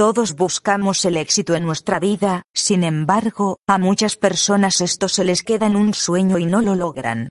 [0.00, 5.42] Todos buscamos el éxito en nuestra vida, sin embargo, a muchas personas esto se les
[5.42, 7.28] queda en un sueño y no lo logran.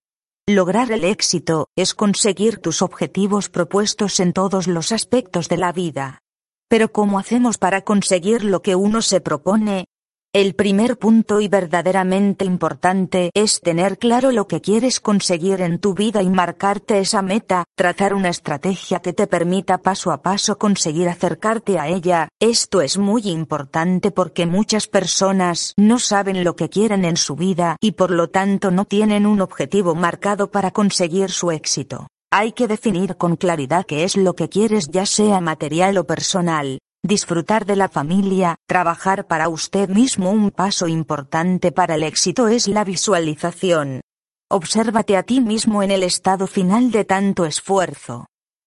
[0.48, 6.20] Lograr el éxito es conseguir tus objetivos propuestos en todos los aspectos de la vida.
[6.68, 9.88] Pero ¿cómo hacemos para conseguir lo que uno se propone?
[10.32, 15.96] El primer punto y verdaderamente importante es tener claro lo que quieres conseguir en tu
[15.96, 21.10] vida y marcarte esa meta, trazar una estrategia que te permita paso a paso conseguir
[21.10, 22.30] acercarte a ella.
[22.40, 27.76] Esto es muy importante porque muchas personas no saben lo que quieren en su vida
[27.82, 32.06] y por lo tanto no tienen un objetivo marcado para conseguir su éxito.
[32.30, 36.78] Hay que definir con claridad qué es lo que quieres ya sea material o personal.
[37.04, 40.32] Disfrutar de la familia, trabajar para usted mismo.
[40.32, 44.02] Un paso importante para el éxito es la visualización.
[44.52, 48.26] Obsérvate a ti mismo en el estado final de tanto esfuerzo.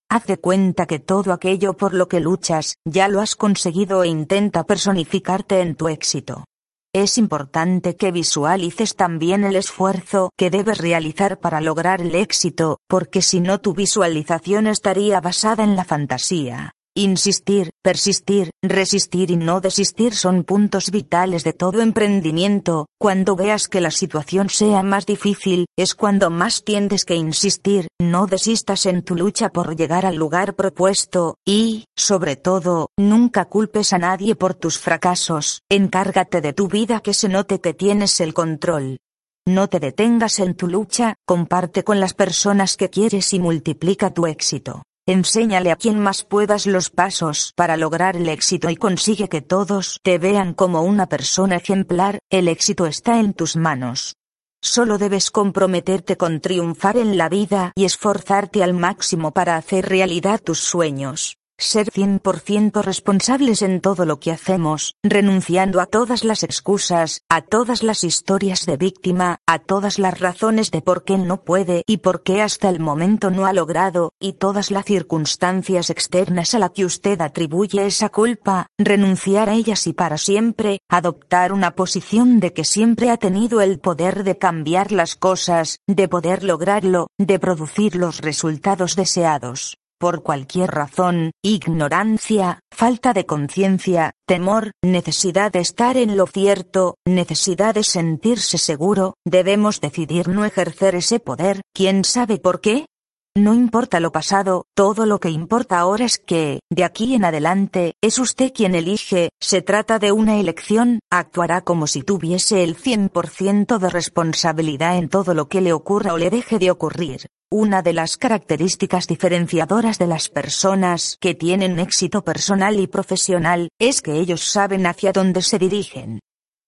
[0.09, 4.07] Haz de cuenta que todo aquello por lo que luchas, ya lo has conseguido e
[4.07, 6.45] intenta personificarte en tu éxito.
[6.91, 13.21] Es importante que visualices también el esfuerzo que debes realizar para lograr el éxito, porque
[13.21, 16.73] si no tu visualización estaría basada en la fantasía.
[16.95, 22.85] Insistir, persistir, resistir y no desistir son puntos vitales de todo emprendimiento.
[22.99, 28.27] Cuando veas que la situación sea más difícil, es cuando más tienes que insistir, no
[28.27, 33.97] desistas en tu lucha por llegar al lugar propuesto, y, sobre todo, nunca culpes a
[33.97, 38.99] nadie por tus fracasos, encárgate de tu vida que se note que tienes el control.
[39.47, 44.27] No te detengas en tu lucha, comparte con las personas que quieres y multiplica tu
[44.27, 44.83] éxito.
[45.05, 49.99] Enséñale a quien más puedas los pasos para lograr el éxito y consigue que todos
[50.01, 54.15] te vean como una persona ejemplar, el éxito está en tus manos.
[54.61, 60.39] Solo debes comprometerte con triunfar en la vida y esforzarte al máximo para hacer realidad
[60.41, 67.21] tus sueños ser 100% responsables en todo lo que hacemos, renunciando a todas las excusas,
[67.29, 71.83] a todas las historias de víctima, a todas las razones de por qué no puede
[71.87, 76.59] y por qué hasta el momento no ha logrado, y todas las circunstancias externas a
[76.59, 82.39] la que usted atribuye esa culpa, renunciar a ellas y para siempre, adoptar una posición
[82.39, 87.39] de que siempre ha tenido el poder de cambiar las cosas, de poder lograrlo, de
[87.39, 95.95] producir los resultados deseados por cualquier razón, ignorancia, falta de conciencia, temor, necesidad de estar
[95.95, 102.37] en lo cierto, necesidad de sentirse seguro, debemos decidir no ejercer ese poder, ¿quién sabe
[102.37, 102.85] por qué?
[103.35, 107.95] No importa lo pasado, todo lo que importa ahora es que, de aquí en adelante,
[107.99, 113.79] es usted quien elige, se trata de una elección, actuará como si tuviese el 100%
[113.79, 117.25] de responsabilidad en todo lo que le ocurra o le deje de ocurrir.
[117.49, 124.03] Una de las características diferenciadoras de las personas que tienen éxito personal y profesional es
[124.03, 126.19] que ellos saben hacia dónde se dirigen.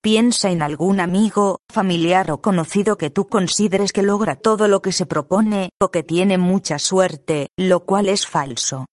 [0.05, 4.91] Piensa en algún amigo, familiar o conocido que tú consideres que logra todo lo que
[4.91, 8.85] se propone, o que tiene mucha suerte, lo cual es falso.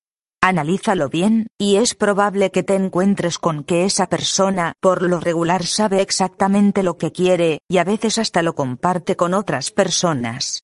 [0.43, 5.67] Analízalo bien, y es probable que te encuentres con que esa persona, por lo regular,
[5.67, 10.63] sabe exactamente lo que quiere, y a veces hasta lo comparte con otras personas.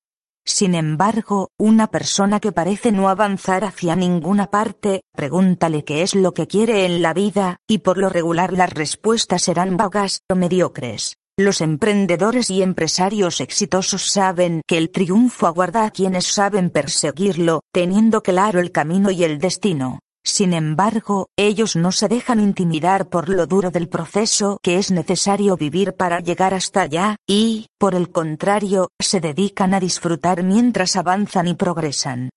[0.49, 6.33] Sin embargo, una persona que parece no avanzar hacia ninguna parte, pregúntale qué es lo
[6.33, 11.19] que quiere en la vida, y por lo regular las respuestas serán vagas o mediocres.
[11.37, 18.23] Los emprendedores y empresarios exitosos saben que el triunfo aguarda a quienes saben perseguirlo, teniendo
[18.23, 20.01] claro el camino y el destino.
[20.25, 25.57] Sin embargo, ellos no se dejan intimidar por lo duro del proceso que es necesario
[25.57, 31.49] vivir para llegar hasta allá, y, por el contrario, se dedican a disfrutar mientras avanzan
[31.49, 32.31] y progresan.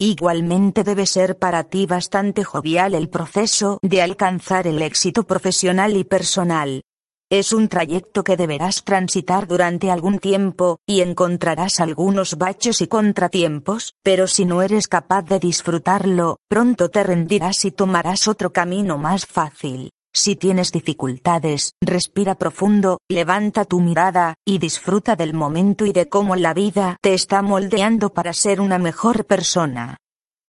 [0.00, 6.04] Igualmente debe ser para ti bastante jovial el proceso de alcanzar el éxito profesional y
[6.04, 6.82] personal.
[7.30, 13.92] Es un trayecto que deberás transitar durante algún tiempo, y encontrarás algunos baches y contratiempos,
[14.02, 19.26] pero si no eres capaz de disfrutarlo, pronto te rendirás y tomarás otro camino más
[19.26, 19.90] fácil.
[20.10, 26.34] Si tienes dificultades, respira profundo, levanta tu mirada, y disfruta del momento y de cómo
[26.34, 29.98] la vida te está moldeando para ser una mejor persona.